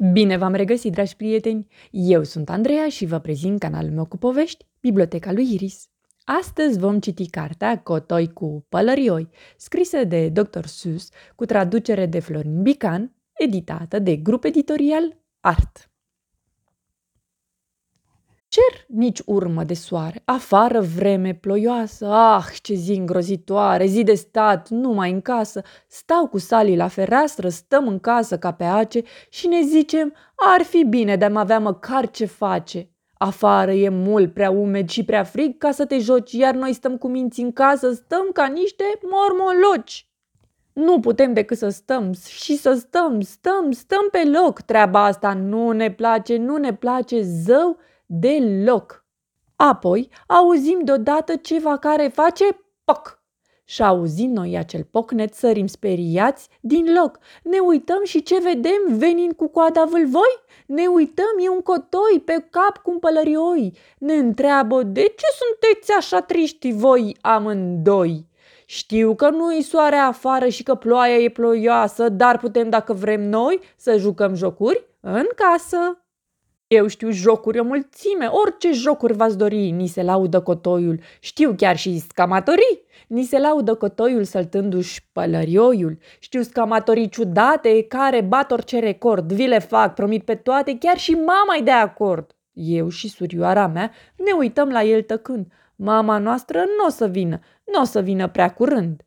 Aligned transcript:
Bine 0.00 0.36
v-am 0.36 0.54
regăsit, 0.54 0.92
dragi 0.92 1.16
prieteni! 1.16 1.66
Eu 1.90 2.22
sunt 2.22 2.48
Andreea 2.48 2.88
și 2.88 3.06
vă 3.06 3.18
prezint 3.18 3.58
canalul 3.58 3.90
meu 3.90 4.04
cu 4.04 4.16
povești, 4.16 4.66
Biblioteca 4.80 5.32
lui 5.32 5.52
Iris. 5.52 5.88
Astăzi 6.24 6.78
vom 6.78 6.98
citi 6.98 7.30
cartea 7.30 7.82
Cotoi 7.82 8.32
cu 8.32 8.66
pălărioi, 8.68 9.28
scrisă 9.56 10.04
de 10.04 10.28
Dr. 10.28 10.64
Sus, 10.64 11.08
cu 11.34 11.44
traducere 11.44 12.06
de 12.06 12.18
Florin 12.18 12.62
Bican, 12.62 13.14
editată 13.32 13.98
de 13.98 14.16
grup 14.16 14.44
editorial 14.44 15.16
Art 15.40 15.90
cer 18.48 18.84
nici 18.86 19.20
urmă 19.24 19.64
de 19.64 19.74
soare, 19.74 20.22
afară 20.24 20.80
vreme 20.80 21.34
ploioasă, 21.34 22.06
ah, 22.06 22.44
ce 22.62 22.74
zi 22.74 22.92
îngrozitoare, 22.92 23.86
zi 23.86 24.02
de 24.02 24.14
stat, 24.14 24.68
numai 24.68 25.10
în 25.10 25.20
casă, 25.20 25.62
stau 25.86 26.26
cu 26.26 26.38
salii 26.38 26.76
la 26.76 26.88
fereastră, 26.88 27.48
stăm 27.48 27.88
în 27.88 27.98
casă 27.98 28.38
ca 28.38 28.52
pe 28.52 28.64
ace 28.64 29.02
și 29.28 29.46
ne 29.46 29.60
zicem, 29.62 30.14
ar 30.34 30.62
fi 30.62 30.84
bine 30.84 31.16
de-am 31.16 31.36
avea 31.36 31.58
măcar 31.58 32.10
ce 32.10 32.24
face. 32.24 32.90
Afară 33.18 33.72
e 33.72 33.88
mult 33.88 34.34
prea 34.34 34.50
umed 34.50 34.88
și 34.88 35.04
prea 35.04 35.24
frig 35.24 35.58
ca 35.58 35.70
să 35.70 35.84
te 35.84 35.98
joci, 35.98 36.32
iar 36.32 36.54
noi 36.54 36.72
stăm 36.72 36.96
cu 36.96 37.08
minți 37.08 37.40
în 37.40 37.52
casă, 37.52 37.92
stăm 37.92 38.28
ca 38.32 38.46
niște 38.46 38.84
mormoloci. 39.02 40.08
Nu 40.72 41.00
putem 41.00 41.32
decât 41.32 41.58
să 41.58 41.68
stăm 41.68 42.12
și 42.28 42.56
să 42.56 42.72
stăm, 42.72 43.20
stăm, 43.20 43.70
stăm 43.70 44.08
pe 44.10 44.22
loc. 44.24 44.60
Treaba 44.60 45.04
asta 45.04 45.32
nu 45.32 45.70
ne 45.70 45.90
place, 45.90 46.36
nu 46.36 46.56
ne 46.56 46.74
place 46.74 47.22
zău 47.22 47.76
deloc. 48.08 49.06
Apoi 49.56 50.10
auzim 50.26 50.80
deodată 50.84 51.36
ceva 51.36 51.76
care 51.76 52.08
face 52.08 52.44
poc. 52.84 53.22
Și 53.64 53.82
auzim 53.82 54.30
noi 54.30 54.56
acel 54.56 54.84
pocnet, 54.90 55.34
sărim 55.34 55.66
speriați 55.66 56.48
din 56.60 56.86
loc. 57.00 57.18
Ne 57.42 57.58
uităm 57.58 58.04
și 58.04 58.22
ce 58.22 58.38
vedem 58.38 58.96
venind 58.98 59.32
cu 59.32 59.48
coada 59.48 59.84
vâlvoi? 59.84 60.40
Ne 60.66 60.86
uităm, 60.86 61.36
e 61.44 61.48
un 61.48 61.60
cotoi 61.60 62.22
pe 62.24 62.46
cap 62.50 62.78
cu 62.82 62.90
un 62.90 62.98
pălărioi. 62.98 63.76
Ne 63.98 64.14
întreabă, 64.14 64.82
de 64.82 65.00
ce 65.02 65.26
sunteți 65.38 65.92
așa 65.92 66.20
triști 66.20 66.72
voi 66.72 67.16
amândoi? 67.20 68.26
Știu 68.66 69.14
că 69.14 69.30
nu-i 69.30 69.62
soare 69.62 69.96
afară 69.96 70.48
și 70.48 70.62
că 70.62 70.74
ploaia 70.74 71.16
e 71.16 71.28
ploioasă, 71.28 72.08
dar 72.08 72.38
putem, 72.38 72.70
dacă 72.70 72.92
vrem 72.92 73.28
noi, 73.28 73.60
să 73.76 73.96
jucăm 73.96 74.34
jocuri 74.34 74.86
în 75.00 75.26
casă. 75.34 76.02
Eu 76.68 76.86
știu 76.86 77.10
jocuri 77.10 77.58
o 77.58 77.64
mulțime, 77.64 78.26
orice 78.26 78.72
jocuri 78.72 79.12
v-ați 79.12 79.38
dori, 79.38 79.70
ni 79.70 79.86
se 79.86 80.02
laudă 80.02 80.40
cotoiul. 80.40 81.00
Știu 81.20 81.54
chiar 81.56 81.76
și 81.76 81.98
scamatorii, 81.98 82.82
ni 83.06 83.24
se 83.24 83.38
laudă 83.38 83.74
cotoiul 83.74 84.24
săltându-și 84.24 85.08
pălărioiul. 85.12 85.98
Știu 86.18 86.42
scamatorii 86.42 87.08
ciudate 87.08 87.82
care 87.82 88.20
bat 88.20 88.50
orice 88.50 88.78
record, 88.78 89.32
vi 89.32 89.46
le 89.46 89.58
fac, 89.58 89.94
promit 89.94 90.24
pe 90.24 90.34
toate, 90.34 90.78
chiar 90.78 90.98
și 90.98 91.10
mama 91.12 91.64
de 91.64 91.70
acord. 91.70 92.36
Eu 92.52 92.88
și 92.88 93.08
surioara 93.08 93.66
mea 93.66 93.92
ne 94.16 94.32
uităm 94.38 94.68
la 94.68 94.82
el 94.82 95.02
tăcând. 95.02 95.52
Mama 95.76 96.18
noastră 96.18 96.58
nu 96.58 96.84
o 96.86 96.90
să 96.90 97.06
vină, 97.06 97.40
nu 97.72 97.80
o 97.80 97.84
să 97.84 98.00
vină 98.00 98.28
prea 98.28 98.52
curând. 98.52 99.02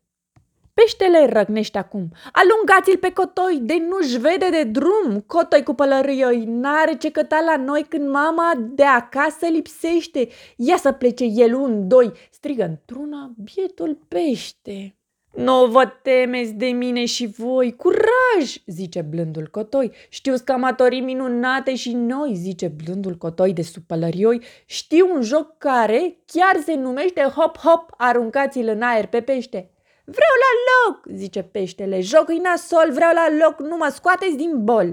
Peștele 0.74 1.26
răgnește 1.26 1.78
acum. 1.78 2.08
Alungați-l 2.32 2.98
pe 2.98 3.12
cotoi, 3.12 3.58
de 3.62 3.74
nu-și 3.88 4.18
vede 4.18 4.48
de 4.50 4.62
drum. 4.64 5.20
Cotoi 5.26 5.62
cu 5.62 5.74
pălărioi, 5.74 6.44
n-are 6.44 6.94
ce 6.94 7.10
căta 7.10 7.40
la 7.46 7.56
noi 7.56 7.86
când 7.88 8.08
mama 8.08 8.52
de 8.74 8.84
acasă 8.84 9.46
lipsește. 9.46 10.28
Ia 10.56 10.76
să 10.76 10.92
plece 10.92 11.24
el 11.24 11.54
un, 11.54 11.88
doi, 11.88 12.12
strigă 12.30 12.64
într-una 12.64 13.32
bietul 13.36 13.98
pește. 14.08 14.96
Nu 15.34 15.66
vă 15.66 15.92
temeți 16.02 16.52
de 16.52 16.66
mine 16.66 17.04
și 17.04 17.26
voi, 17.26 17.76
curaj, 17.76 18.56
zice 18.66 19.00
blândul 19.00 19.48
cotoi. 19.50 19.90
Știu 20.08 20.36
scamatorii 20.36 21.00
minunate 21.00 21.74
și 21.74 21.92
noi, 21.92 22.34
zice 22.34 22.68
blândul 22.68 23.14
cotoi 23.14 23.52
de 23.52 23.62
sub 23.62 23.82
pălărioi. 23.86 24.42
Știu 24.66 25.14
un 25.14 25.22
joc 25.22 25.58
care 25.58 26.16
chiar 26.26 26.62
se 26.64 26.74
numește 26.74 27.20
hop-hop, 27.20 27.96
aruncați-l 27.96 28.68
în 28.68 28.82
aer 28.82 29.06
pe 29.06 29.20
pește. 29.20 29.71
Vreau 30.04 30.34
la 30.44 30.52
loc, 30.70 31.16
zice 31.16 31.42
peștele, 31.42 32.00
joc 32.00 32.28
nasol, 32.28 32.92
vreau 32.92 33.12
la 33.14 33.44
loc, 33.44 33.60
nu 33.60 33.76
mă 33.76 33.88
scoateți 33.94 34.36
din 34.36 34.64
bol. 34.64 34.86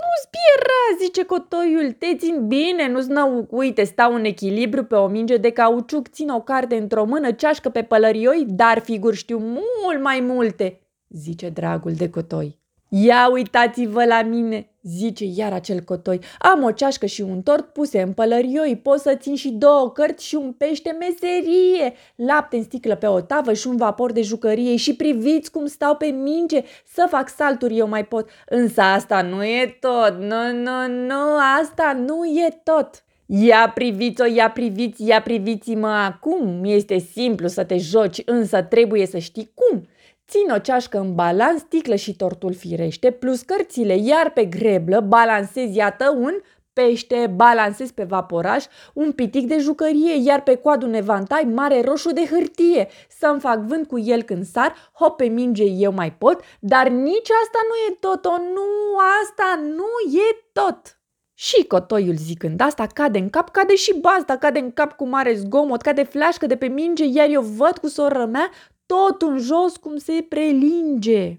Nu-ți 0.00 0.28
biera, 0.34 1.04
zice 1.04 1.24
cotoiul, 1.24 1.92
te 1.92 2.16
țin 2.16 2.46
bine, 2.46 2.88
nu-ți 2.88 3.10
nău, 3.10 3.46
uite, 3.50 3.84
stau 3.84 4.14
în 4.14 4.24
echilibru 4.24 4.84
pe 4.84 4.94
o 4.94 5.06
minge 5.06 5.36
de 5.36 5.50
cauciuc, 5.50 6.08
țin 6.08 6.28
o 6.28 6.40
carte 6.40 6.76
într-o 6.76 7.04
mână, 7.04 7.32
ceașcă 7.32 7.68
pe 7.68 7.82
pălărioi, 7.82 8.44
dar 8.48 8.78
figuri 8.78 9.16
știu 9.16 9.38
mult 9.38 10.02
mai 10.02 10.20
multe, 10.20 10.80
zice 11.08 11.48
dragul 11.48 11.92
de 11.92 12.10
cotoi. 12.10 12.63
Ia 12.96 13.28
uitați-vă 13.32 14.04
la 14.04 14.22
mine, 14.22 14.70
zice 14.82 15.24
iar 15.34 15.52
acel 15.52 15.80
cotoi. 15.80 16.20
Am 16.38 16.62
o 16.62 16.70
ceașcă 16.70 17.06
și 17.06 17.20
un 17.20 17.42
tort 17.42 17.72
puse 17.72 18.02
în 18.02 18.12
pălărioi, 18.12 18.80
pot 18.82 18.98
să 18.98 19.14
țin 19.14 19.34
și 19.34 19.48
două 19.50 19.90
cărți 19.90 20.26
și 20.26 20.34
un 20.34 20.52
pește 20.52 20.96
meserie, 20.98 21.94
lapte 22.14 22.56
în 22.56 22.62
sticlă 22.62 22.94
pe 22.94 23.06
o 23.06 23.20
tavă 23.20 23.52
și 23.52 23.66
un 23.66 23.76
vapor 23.76 24.12
de 24.12 24.22
jucărie 24.22 24.76
și 24.76 24.96
priviți 24.96 25.50
cum 25.50 25.66
stau 25.66 25.96
pe 25.96 26.06
minge, 26.06 26.62
să 26.86 27.06
fac 27.10 27.28
salturi 27.28 27.78
eu 27.78 27.88
mai 27.88 28.04
pot. 28.04 28.28
Însă 28.48 28.80
asta 28.80 29.22
nu 29.22 29.44
e 29.44 29.78
tot, 29.80 30.16
nu, 30.18 30.52
nu, 30.52 30.88
nu, 30.88 31.36
asta 31.60 32.02
nu 32.06 32.24
e 32.24 32.60
tot. 32.64 33.04
Ia 33.26 33.72
priviți-o, 33.74 34.24
ia 34.24 34.50
priviți, 34.50 35.06
ia 35.06 35.22
priviți-mă 35.22 35.88
acum. 35.88 36.60
Este 36.64 36.98
simplu 36.98 37.46
să 37.46 37.64
te 37.64 37.76
joci, 37.76 38.22
însă 38.24 38.62
trebuie 38.62 39.06
să 39.06 39.18
știi 39.18 39.50
cum. 39.54 39.88
Țin 40.28 40.50
o 40.50 40.58
ceașcă 40.58 40.98
în 40.98 41.14
balans, 41.14 41.60
sticlă 41.60 41.94
și 41.94 42.16
tortul 42.16 42.54
firește, 42.54 43.10
plus 43.10 43.42
cărțile, 43.42 43.96
iar 43.96 44.30
pe 44.30 44.44
greblă 44.44 45.00
balansez, 45.00 45.74
iată, 45.74 46.10
un 46.18 46.40
pește, 46.72 47.32
balansez 47.34 47.90
pe 47.90 48.04
vaporaș, 48.04 48.64
un 48.94 49.12
pitic 49.12 49.46
de 49.46 49.58
jucărie, 49.58 50.14
iar 50.22 50.42
pe 50.42 50.54
coadă 50.54 50.86
un 50.86 50.94
evantai 50.94 51.42
mare 51.54 51.80
roșu 51.80 52.12
de 52.12 52.26
hârtie. 52.26 52.88
Să-mi 53.08 53.40
fac 53.40 53.58
vânt 53.58 53.86
cu 53.86 53.98
el 53.98 54.22
când 54.22 54.44
sar, 54.44 54.74
hop 54.92 55.16
pe 55.16 55.24
minge 55.24 55.64
eu 55.64 55.92
mai 55.92 56.12
pot, 56.12 56.40
dar 56.60 56.88
nici 56.88 57.30
asta 57.42 57.58
nu 57.68 57.74
e 57.88 57.96
tot, 58.00 58.24
o 58.24 58.36
nu, 58.36 58.96
asta 59.22 59.60
nu 59.62 60.18
e 60.18 60.44
tot. 60.52 60.98
Și 61.36 61.64
cotoiul 61.64 62.16
zicând 62.16 62.60
asta 62.60 62.86
cade 62.86 63.18
în 63.18 63.30
cap, 63.30 63.50
cade 63.50 63.74
și 63.74 63.98
bazda, 64.00 64.36
cade 64.36 64.58
în 64.58 64.72
cap 64.72 64.92
cu 64.92 65.06
mare 65.06 65.34
zgomot, 65.34 65.80
cade 65.80 66.02
flașcă 66.02 66.46
de 66.46 66.56
pe 66.56 66.66
minge, 66.66 67.04
iar 67.04 67.28
eu 67.28 67.42
văd 67.42 67.78
cu 67.78 67.86
sora 67.86 68.26
mea 68.26 68.50
tot 68.86 69.22
în 69.22 69.38
jos 69.38 69.76
cum 69.76 69.96
se 69.96 70.26
prelinge. 70.28 71.38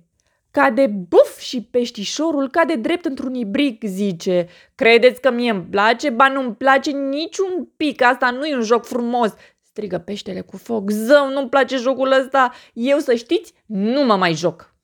Cade 0.51 0.87
buf 0.87 1.39
și 1.39 1.61
peștișorul 1.61 2.49
cade 2.49 2.75
drept 2.75 3.05
într-un 3.05 3.33
ibric, 3.33 3.83
zice. 3.83 4.47
Credeți 4.75 5.21
că 5.21 5.31
mie 5.31 5.51
îmi 5.51 5.63
place? 5.63 6.09
Ba 6.09 6.27
nu-mi 6.27 6.55
place 6.55 6.91
niciun 6.91 7.69
pic, 7.77 8.01
asta 8.01 8.29
nu 8.29 8.45
e 8.45 8.55
un 8.55 8.61
joc 8.61 8.85
frumos. 8.85 9.33
Strigă 9.61 9.97
peștele 9.97 10.41
cu 10.41 10.57
foc. 10.57 10.89
Zău, 10.89 11.29
nu-mi 11.29 11.49
place 11.49 11.77
jocul 11.77 12.11
ăsta. 12.11 12.51
Eu, 12.73 12.97
să 12.97 13.13
știți, 13.13 13.53
nu 13.65 14.03
mă 14.05 14.15
mai 14.15 14.33
joc. 14.33 14.74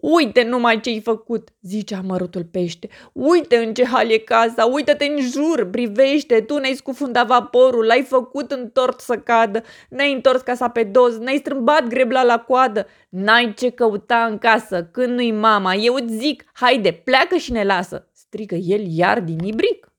Uite 0.00 0.42
numai 0.42 0.80
ce-ai 0.80 1.00
făcut, 1.00 1.48
zice 1.62 1.94
amărutul 1.94 2.44
pește. 2.44 2.88
Uite 3.12 3.56
în 3.56 3.74
ce 3.74 3.84
hal 3.84 4.10
e 4.10 4.18
casa, 4.18 4.64
uită-te 4.64 5.04
în 5.04 5.20
jur, 5.20 5.70
privește, 5.70 6.40
tu 6.40 6.58
ne-ai 6.58 6.74
scufundat 6.74 7.26
vaporul, 7.26 7.84
l-ai 7.84 8.02
făcut 8.02 8.50
întors 8.50 9.04
să 9.04 9.18
cadă, 9.18 9.62
ne-ai 9.88 10.12
întors 10.12 10.40
casa 10.40 10.68
pe 10.68 10.82
dos, 10.82 11.18
ne-ai 11.18 11.36
strâmbat 11.36 11.86
grebla 11.86 12.22
la 12.22 12.38
coadă, 12.38 12.86
n-ai 13.08 13.54
ce 13.56 13.70
căuta 13.70 14.26
în 14.30 14.38
casă, 14.38 14.88
când 14.92 15.08
nu-i 15.08 15.32
mama, 15.32 15.74
eu 15.74 15.94
îți 15.94 16.16
zic, 16.16 16.44
haide, 16.52 16.92
pleacă 16.92 17.36
și 17.36 17.52
ne 17.52 17.64
lasă, 17.64 18.08
strigă 18.12 18.54
el 18.54 18.82
iar 18.86 19.20
din 19.20 19.38
ibric. 19.38 19.89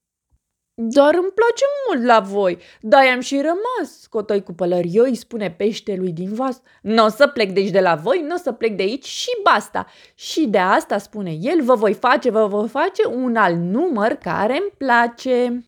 Dar 0.83 1.13
îmi 1.13 1.31
place 1.33 1.63
mult 1.87 2.05
la 2.05 2.19
voi, 2.19 2.57
dar 2.79 3.03
am 3.13 3.19
și 3.19 3.35
rămas, 3.35 4.05
cotoi 4.09 4.43
cu 4.43 4.53
pălărioi 4.53 5.09
îi 5.09 5.15
spune 5.15 5.51
peștelui 5.51 6.11
din 6.11 6.33
vas. 6.33 6.61
Nu 6.81 7.05
o 7.05 7.07
să 7.07 7.27
plec 7.27 7.51
deci 7.51 7.69
de 7.69 7.79
la 7.79 7.95
voi, 7.95 8.23
nu 8.27 8.33
o 8.33 8.37
să 8.37 8.51
plec 8.51 8.75
de 8.75 8.83
aici 8.83 9.05
și 9.05 9.29
basta. 9.43 9.85
Și 10.15 10.47
de 10.47 10.57
asta, 10.57 10.97
spune 10.97 11.37
el, 11.41 11.63
vă 11.63 11.75
voi 11.75 11.93
face, 11.93 12.29
vă 12.29 12.47
voi 12.47 12.67
face 12.67 13.07
un 13.07 13.35
alt 13.35 13.57
număr 13.57 14.11
care 14.11 14.53
îmi 14.53 14.71
place. 14.77 15.65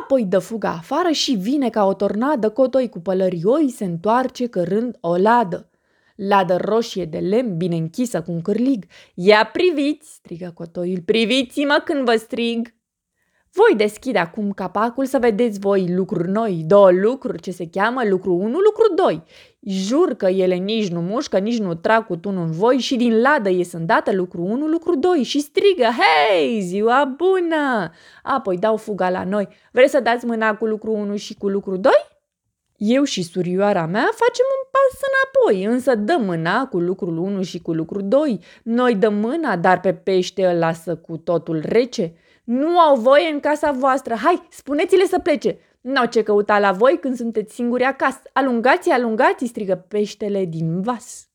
Apoi 0.00 0.24
dă 0.24 0.38
fuga 0.38 0.70
afară 0.70 1.10
și 1.10 1.32
vine 1.32 1.70
ca 1.70 1.84
o 1.84 1.94
tornadă, 1.94 2.50
cotoi 2.50 2.88
cu 2.88 3.00
pălărioi 3.00 3.70
se 3.70 3.84
întoarce 3.84 4.46
cărând 4.46 4.96
o 5.00 5.16
ladă. 5.16 5.70
Ladă 6.16 6.56
roșie 6.56 7.04
de 7.04 7.18
lemn 7.18 7.56
bine 7.56 7.76
închisă 7.76 8.22
cu 8.22 8.32
un 8.32 8.42
cârlig. 8.42 8.84
Ia 9.14 9.50
priviți, 9.52 10.12
strigă 10.12 10.52
cotoiul, 10.54 11.00
priviți-mă 11.00 11.82
când 11.84 12.04
vă 12.04 12.16
strig. 12.16 12.74
Voi 13.54 13.76
deschide 13.76 14.18
acum 14.18 14.50
capacul 14.50 15.06
să 15.06 15.18
vedeți 15.18 15.58
voi 15.58 15.94
lucruri 15.94 16.30
noi, 16.30 16.62
două 16.66 16.90
lucruri 16.90 17.40
ce 17.40 17.50
se 17.50 17.68
cheamă 17.70 18.02
lucru 18.04 18.34
1, 18.34 18.46
lucru 18.48 18.94
2. 18.94 19.22
Jur 19.60 20.14
că 20.14 20.26
ele 20.26 20.54
nici 20.54 20.88
nu 20.88 21.00
mușcă, 21.00 21.38
nici 21.38 21.58
nu 21.58 21.74
trag 21.74 22.06
cu 22.06 22.16
tunul 22.16 22.44
în 22.44 22.50
voi 22.50 22.78
și 22.78 22.96
din 22.96 23.20
ladă 23.20 23.48
ies 23.48 23.72
îndată 23.72 24.12
lucru 24.12 24.42
1, 24.42 24.66
lucru 24.66 24.96
2 24.96 25.22
și 25.22 25.40
strigă, 25.40 25.82
hei, 25.84 26.60
ziua 26.60 27.14
bună! 27.16 27.92
Apoi 28.22 28.56
dau 28.56 28.76
fuga 28.76 29.10
la 29.10 29.24
noi. 29.24 29.48
Vreți 29.72 29.90
să 29.90 30.00
dați 30.00 30.24
mâna 30.24 30.54
cu 30.54 30.66
lucru 30.66 30.92
1 30.92 31.16
și 31.16 31.34
cu 31.34 31.48
lucru 31.48 31.76
2? 31.76 31.92
Eu 32.76 33.04
și 33.04 33.22
surioara 33.22 33.86
mea 33.86 34.08
facem 34.12 34.46
un 34.58 34.68
pas 34.70 35.00
înapoi, 35.08 35.74
însă 35.74 35.94
dă 35.94 36.16
mâna 36.24 36.66
cu 36.66 36.78
lucrul 36.78 37.16
1 37.18 37.42
și 37.42 37.60
cu 37.60 37.72
lucrul 37.72 38.02
2. 38.04 38.40
Noi 38.62 38.94
dăm 38.94 39.14
mâna, 39.14 39.56
dar 39.56 39.80
pe 39.80 39.94
pește 39.94 40.46
îl 40.46 40.58
lasă 40.58 40.96
cu 40.96 41.16
totul 41.16 41.62
rece. 41.64 42.14
Nu 42.44 42.78
au 42.78 42.96
voie 42.96 43.28
în 43.28 43.40
casa 43.40 43.70
voastră. 43.70 44.14
Hai, 44.14 44.46
spuneți-le 44.50 45.04
să 45.04 45.18
plece. 45.18 45.58
N-au 45.80 46.06
ce 46.06 46.22
căuta 46.22 46.58
la 46.58 46.72
voi 46.72 46.98
când 47.00 47.16
sunteți 47.16 47.54
singuri 47.54 47.82
acasă. 47.82 48.20
Alungați, 48.32 48.90
alungați, 48.90 49.46
strigă 49.46 49.84
peștele 49.88 50.44
din 50.44 50.82
vas. 50.82 51.26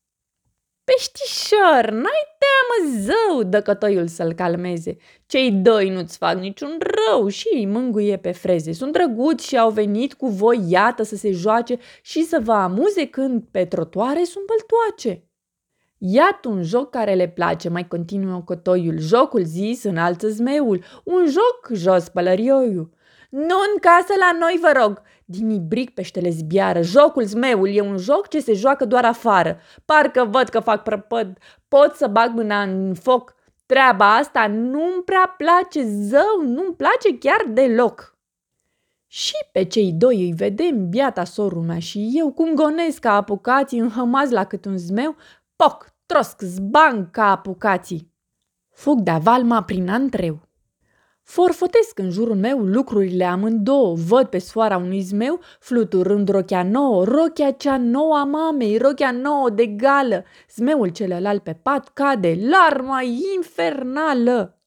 Peștișor, 0.84 1.90
n-ai 1.90 2.24
teamă 2.38 2.98
zău, 3.00 3.42
dă 3.42 3.62
cătoiul 3.62 4.06
să-l 4.06 4.32
calmeze. 4.32 4.96
Cei 5.26 5.52
doi 5.52 5.88
nu-ți 5.88 6.16
fac 6.16 6.38
niciun 6.38 6.78
rău 6.80 7.28
și 7.28 7.48
îi 7.52 7.66
mângâie 7.66 8.16
pe 8.16 8.32
freze. 8.32 8.72
Sunt 8.72 8.92
drăguți 8.92 9.46
și 9.46 9.58
au 9.58 9.70
venit 9.70 10.14
cu 10.14 10.26
voi, 10.26 10.60
iată, 10.68 11.02
să 11.02 11.16
se 11.16 11.30
joace 11.30 11.78
și 12.02 12.24
să 12.24 12.40
vă 12.42 12.52
amuze 12.52 13.06
când 13.06 13.42
pe 13.50 13.64
trotuare 13.64 14.24
sunt 14.24 14.44
băltoace. 14.46 15.27
Iată 15.98 16.48
un 16.48 16.62
joc 16.62 16.90
care 16.90 17.14
le 17.14 17.28
place, 17.28 17.68
mai 17.68 17.88
continuă 17.88 18.42
cotoiul. 18.44 18.98
Jocul 18.98 19.44
zis 19.44 19.84
înalță 19.84 20.28
zmeul. 20.28 20.84
Un 21.04 21.26
joc 21.26 21.70
jos 21.72 22.08
pălărioiul. 22.08 22.90
Nu 23.30 23.54
în 23.72 23.78
casă 23.80 24.14
la 24.18 24.38
noi, 24.38 24.58
vă 24.60 24.80
rog, 24.80 25.02
Dimibric 25.30 25.90
peștele 25.90 26.30
zbiară. 26.30 26.82
Jocul 26.82 27.24
zmeul 27.24 27.68
e 27.68 27.80
un 27.80 27.96
joc 27.96 28.28
ce 28.28 28.40
se 28.40 28.52
joacă 28.52 28.84
doar 28.84 29.04
afară. 29.04 29.58
Parcă 29.84 30.24
văd 30.24 30.48
că 30.48 30.60
fac 30.60 30.82
prăpăd. 30.82 31.38
Pot 31.68 31.94
să 31.94 32.06
bag 32.06 32.34
mâna 32.34 32.62
în 32.62 32.94
foc. 32.94 33.34
Treaba 33.66 34.16
asta 34.16 34.46
nu-mi 34.46 35.02
prea 35.04 35.34
place 35.36 35.82
zău, 35.84 36.42
nu-mi 36.42 36.74
place 36.76 37.18
chiar 37.18 37.44
deloc. 37.48 38.16
Și 39.06 39.34
pe 39.52 39.64
cei 39.64 39.92
doi 39.92 40.16
îi 40.16 40.32
vedem, 40.36 40.88
biata 40.88 41.24
sorul 41.24 41.62
mea 41.62 41.78
și 41.78 42.10
eu, 42.12 42.32
cum 42.32 42.54
gonesc 42.54 42.98
ca 42.98 43.12
apucații 43.12 43.78
înhămați 43.78 44.32
la 44.32 44.44
cât 44.44 44.64
un 44.64 44.76
zmeu, 44.76 45.16
poc, 45.64 45.94
trosc, 46.06 46.40
zbang 46.40 47.10
ca 47.10 47.30
apucații. 47.30 48.12
Fug 48.70 49.00
de 49.00 49.18
valma 49.22 49.62
prin 49.62 49.88
antreu. 49.88 50.40
Forfotesc 51.22 51.98
în 51.98 52.10
jurul 52.10 52.36
meu 52.36 52.58
lucrurile 52.58 53.24
amândouă, 53.24 53.94
văd 53.94 54.26
pe 54.26 54.38
soara 54.38 54.76
unui 54.76 55.00
zmeu 55.00 55.40
fluturând 55.60 56.28
rochea 56.28 56.62
nouă, 56.62 57.04
rochea 57.04 57.50
cea 57.50 57.76
nouă 57.76 58.16
a 58.16 58.24
mamei, 58.24 58.78
rochea 58.78 59.10
nouă 59.10 59.50
de 59.50 59.66
gală. 59.66 60.24
Zmeul 60.54 60.88
celălalt 60.88 61.42
pe 61.42 61.52
pat 61.52 61.88
cade, 61.88 62.38
larma 62.40 63.00
infernală. 63.36 64.57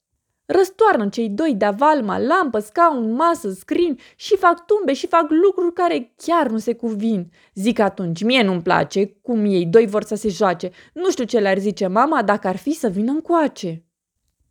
Răstoarnă 0.51 1.09
cei 1.09 1.30
doi 1.30 1.56
de 1.56 1.74
valma, 1.77 2.19
lampă, 2.19 2.59
scaun, 2.59 3.13
masă, 3.13 3.50
scrin 3.50 4.00
și 4.15 4.38
fac 4.38 4.65
tumbe 4.65 4.94
și 4.94 5.07
fac 5.07 5.25
lucruri 5.30 5.74
care 5.74 6.13
chiar 6.18 6.48
nu 6.48 6.57
se 6.57 6.74
cuvin. 6.74 7.31
Zic 7.53 7.80
atunci, 7.80 8.24
mie 8.24 8.44
nu-mi 8.44 8.62
place 8.62 9.06
cum 9.21 9.45
ei 9.45 9.65
doi 9.65 9.88
vor 9.88 10.03
să 10.03 10.15
se 10.15 10.30
joace. 10.30 10.71
Nu 10.94 11.09
știu 11.09 11.24
ce 11.24 11.39
le-ar 11.39 11.57
zice 11.57 11.88
mama 11.88 12.24
dacă 12.24 12.48
ar 12.48 12.57
fi 12.57 12.71
să 12.71 12.88
vină 12.88 13.12
încoace. 13.12 13.86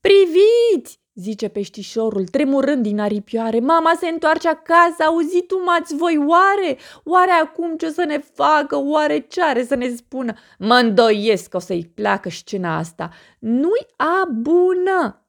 Priviți! 0.00 0.98
zice 1.14 1.48
peștișorul, 1.48 2.26
tremurând 2.26 2.82
din 2.82 3.00
aripioare. 3.00 3.60
Mama 3.60 3.92
se 4.00 4.08
întoarce 4.08 4.48
acasă, 4.48 5.02
auzit 5.06 5.46
tu 5.46 5.62
mați 5.64 5.96
voi 5.96 6.24
oare? 6.26 6.78
Oare 7.04 7.30
acum 7.30 7.76
ce 7.76 7.86
o 7.86 7.90
să 7.90 8.04
ne 8.04 8.18
facă? 8.18 8.76
Oare 8.76 9.18
ce 9.18 9.42
are 9.42 9.64
să 9.64 9.74
ne 9.74 9.88
spună? 9.88 10.34
Mă 10.58 10.74
îndoiesc 10.74 11.48
că 11.48 11.56
o 11.56 11.60
să-i 11.60 11.90
placă 11.94 12.28
scena 12.30 12.76
asta. 12.76 13.10
Nu-i 13.38 13.86
a 13.96 14.28
bună! 14.32 15.24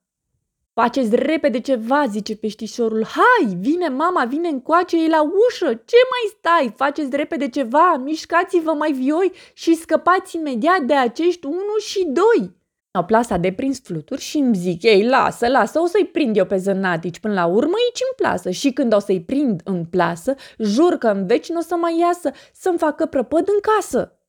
Faceți 0.74 1.16
repede 1.16 1.60
ceva, 1.60 2.06
zice 2.10 2.36
peștișorul. 2.36 3.06
Hai, 3.06 3.56
vine 3.60 3.88
mama, 3.88 4.26
vine 4.26 4.48
încoace, 4.48 5.04
e 5.04 5.08
la 5.08 5.22
ușă. 5.22 5.66
Ce 5.66 5.98
mai 6.12 6.34
stai? 6.38 6.74
Faceți 6.76 7.16
repede 7.16 7.50
ceva, 7.50 8.02
mișcați-vă 8.04 8.72
mai 8.72 8.92
vioi 8.92 9.32
și 9.54 9.76
scăpați 9.76 10.36
imediat 10.36 10.82
de 10.82 10.94
acești 10.94 11.46
unu 11.46 11.78
și 11.86 12.08
doi. 12.08 12.60
Au 12.92 13.06
plasa 13.06 13.38
de 13.38 13.52
prins 13.52 13.82
fluturi 13.84 14.22
și 14.22 14.38
îmi 14.38 14.56
zic, 14.56 14.84
ei, 14.84 15.08
lasă, 15.08 15.48
lasă, 15.48 15.80
o 15.80 15.86
să-i 15.86 16.06
prind 16.06 16.38
eu 16.38 16.46
pe 16.46 16.58
zănatici 16.58 17.20
până 17.20 17.34
la 17.34 17.46
urmă 17.46 17.74
aici 17.86 18.02
în 18.10 18.16
plasă 18.16 18.50
și 18.50 18.72
când 18.72 18.94
o 18.94 19.00
să-i 19.00 19.22
prind 19.22 19.62
în 19.64 19.86
plasă, 19.86 20.36
jur 20.58 20.98
că 20.98 21.08
în 21.08 21.26
veci 21.26 21.50
nu 21.50 21.58
o 21.58 21.62
să 21.62 21.76
mai 21.76 22.00
iasă 22.00 22.32
să-mi 22.54 22.78
facă 22.78 23.06
prăpăd 23.06 23.48
în 23.48 23.60
casă. 23.62 24.21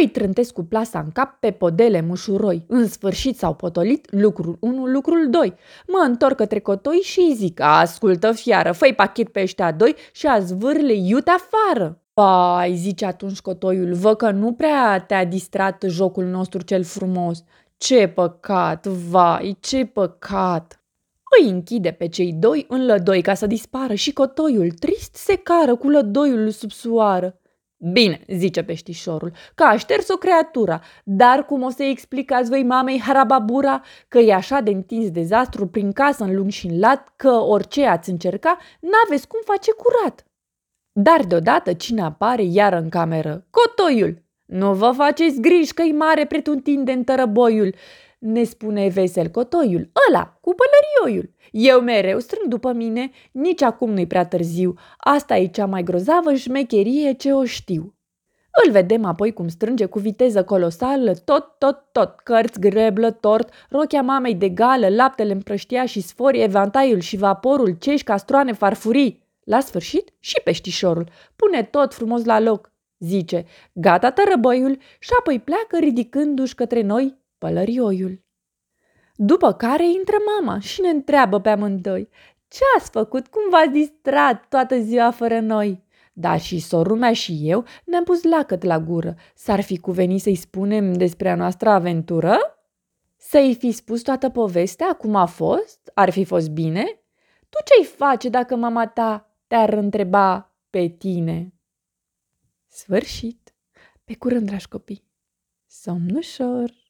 Îi 0.00 0.08
trântesc 0.08 0.52
cu 0.52 0.64
plasa 0.64 0.98
în 0.98 1.10
cap 1.12 1.40
pe 1.40 1.50
podele 1.50 2.00
mușuroi. 2.00 2.64
În 2.68 2.88
sfârșit 2.88 3.38
s-au 3.38 3.54
potolit 3.54 4.12
lucrul 4.12 4.56
1, 4.60 4.86
lucrul 4.86 5.30
2. 5.30 5.54
Mă 5.86 6.04
întorc 6.06 6.36
către 6.36 6.58
cotoi 6.58 6.96
și 6.96 7.20
îi 7.20 7.34
zic, 7.34 7.60
ascultă 7.60 8.32
fiară, 8.32 8.72
fă 8.72 8.92
pachet 8.96 9.28
pe 9.28 9.40
ăștia 9.40 9.72
doi 9.72 9.94
și 10.12 10.26
a 10.26 10.38
zvârle 10.38 10.94
iute 10.94 11.30
afară. 11.30 11.98
Pai, 12.14 12.74
zice 12.74 13.04
atunci 13.04 13.40
cotoiul, 13.40 13.94
vă 13.94 14.14
că 14.14 14.30
nu 14.30 14.52
prea 14.52 15.04
te-a 15.06 15.24
distrat 15.24 15.84
jocul 15.88 16.24
nostru 16.24 16.62
cel 16.62 16.82
frumos. 16.84 17.42
Ce 17.76 18.06
păcat, 18.06 18.86
vai, 18.86 19.56
ce 19.60 19.84
păcat! 19.84 20.78
Îi 21.40 21.50
închide 21.50 21.90
pe 21.90 22.08
cei 22.08 22.32
doi 22.32 22.64
în 22.68 22.86
lădoi 22.86 23.22
ca 23.22 23.34
să 23.34 23.46
dispară 23.46 23.94
și 23.94 24.12
cotoiul 24.12 24.70
trist 24.70 25.14
se 25.14 25.36
cară 25.36 25.76
cu 25.76 25.88
lădoiul 25.88 26.50
sub 26.50 26.70
soară. 26.70 27.38
Bine, 27.92 28.20
zice 28.28 28.62
peștișorul, 28.62 29.32
că 29.54 29.64
a 29.64 29.76
șters 29.76 30.08
o 30.08 30.16
creatură, 30.16 30.80
dar 31.04 31.44
cum 31.44 31.62
o 31.62 31.70
să-i 31.70 31.90
explicați 31.90 32.48
voi 32.48 32.62
mamei 32.62 33.00
Harababura 33.00 33.82
că 34.08 34.18
e 34.18 34.34
așa 34.34 34.60
de 34.60 34.70
întins 34.70 35.10
dezastru 35.10 35.66
prin 35.66 35.92
casă 35.92 36.24
în 36.24 36.34
lung 36.34 36.50
și 36.50 36.66
în 36.66 36.78
lat 36.78 37.12
că 37.16 37.30
orice 37.30 37.86
ați 37.86 38.10
încerca, 38.10 38.58
n-aveți 38.80 39.28
cum 39.28 39.40
face 39.44 39.70
curat. 39.72 40.24
Dar 40.92 41.24
deodată 41.24 41.72
cine 41.72 42.02
apare 42.02 42.42
iar 42.42 42.72
în 42.72 42.88
cameră? 42.88 43.46
Cotoiul! 43.50 44.22
Nu 44.44 44.74
vă 44.74 44.90
faceți 44.90 45.40
griji 45.40 45.74
că-i 45.74 45.92
mare 45.92 46.24
pretutinde 46.24 47.02
tărăboiul, 47.04 47.74
ne 48.24 48.44
spune 48.44 48.88
vesel 48.88 49.28
cotoiul, 49.28 49.90
ăla, 50.08 50.38
cu 50.40 50.54
pălărioiul. 50.54 51.34
Eu 51.50 51.80
mereu 51.80 52.18
strâng 52.18 52.48
după 52.48 52.72
mine, 52.72 53.10
nici 53.32 53.62
acum 53.62 53.90
nu-i 53.90 54.06
prea 54.06 54.26
târziu. 54.26 54.74
Asta 54.96 55.36
e 55.36 55.46
cea 55.46 55.66
mai 55.66 55.82
grozavă 55.82 56.34
șmecherie 56.34 57.12
ce 57.12 57.32
o 57.32 57.44
știu. 57.44 57.94
Îl 58.64 58.72
vedem 58.72 59.04
apoi 59.04 59.32
cum 59.32 59.48
strânge 59.48 59.84
cu 59.84 59.98
viteză 59.98 60.44
colosală 60.44 61.14
tot, 61.14 61.54
tot, 61.58 61.84
tot, 61.92 62.20
cărți, 62.20 62.60
greblă, 62.60 63.10
tort, 63.10 63.52
rochea 63.68 64.02
mamei 64.02 64.34
de 64.34 64.48
gală, 64.48 64.88
laptele 64.88 65.32
împrăștia 65.32 65.86
și 65.86 66.00
sfori, 66.00 66.42
evantaiul 66.42 67.00
și 67.00 67.16
vaporul, 67.16 67.76
cești, 67.78 68.06
castroane, 68.06 68.52
farfurii. 68.52 69.22
La 69.44 69.60
sfârșit 69.60 70.12
și 70.18 70.40
peștișorul. 70.44 71.08
Pune 71.36 71.62
tot 71.62 71.94
frumos 71.94 72.24
la 72.24 72.40
loc 72.40 72.72
zice, 72.98 73.44
gata 73.72 74.10
tărăbăiul 74.10 74.78
și 74.98 75.10
apoi 75.18 75.40
pleacă 75.40 75.78
ridicându-și 75.78 76.54
către 76.54 76.82
noi 76.82 77.22
pălărioiul. 77.44 78.24
După 79.14 79.52
care 79.52 79.86
intră 79.90 80.16
mama 80.26 80.58
și 80.58 80.80
ne 80.80 80.88
întreabă 80.88 81.40
pe 81.40 81.48
amândoi, 81.48 82.08
ce 82.48 82.60
ați 82.76 82.90
făcut, 82.90 83.26
cum 83.26 83.42
v-ați 83.50 83.70
distrat 83.70 84.48
toată 84.48 84.80
ziua 84.80 85.10
fără 85.10 85.40
noi? 85.40 85.84
Dar 86.12 86.40
și 86.40 86.58
sorul 86.58 86.96
mea 86.96 87.12
și 87.12 87.40
eu 87.42 87.64
ne-am 87.84 88.04
pus 88.04 88.22
lacăt 88.22 88.62
la 88.62 88.78
gură. 88.78 89.14
S-ar 89.34 89.60
fi 89.60 89.78
cuvenit 89.78 90.20
să-i 90.20 90.34
spunem 90.34 90.92
despre 90.92 91.30
a 91.30 91.34
noastră 91.34 91.68
aventură? 91.68 92.38
Să-i 93.16 93.54
fi 93.58 93.70
spus 93.70 94.02
toată 94.02 94.28
povestea, 94.28 94.92
cum 94.92 95.14
a 95.14 95.26
fost? 95.26 95.90
Ar 95.94 96.10
fi 96.10 96.24
fost 96.24 96.50
bine? 96.50 96.84
Tu 97.48 97.58
ce-i 97.64 97.84
face 97.84 98.28
dacă 98.28 98.56
mama 98.56 98.86
ta 98.86 99.36
te-ar 99.46 99.72
întreba 99.72 100.54
pe 100.70 100.86
tine? 100.86 101.52
Sfârșit! 102.66 103.54
Pe 104.04 104.16
curând, 104.16 104.46
dragi 104.46 104.68
copii! 104.68 105.04
Somn 105.66 106.16
ușor! 106.16 106.83